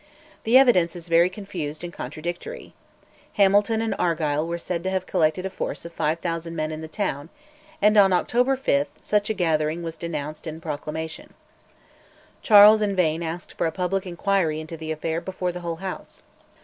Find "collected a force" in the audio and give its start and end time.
5.05-5.85